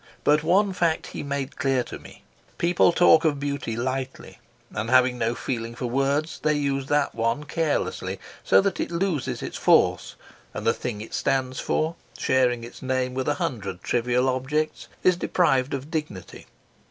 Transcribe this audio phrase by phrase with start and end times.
[0.23, 2.23] But one fact he made clear to me;
[2.57, 4.39] people talk of beauty lightly,
[4.73, 9.43] and having no feeling for words, they use that one carelessly, so that it loses
[9.43, 10.15] its force;
[10.55, 15.17] and the thing it stands for, sharing its name with a hundred trivial objects, is
[15.17, 16.47] deprived of dignity.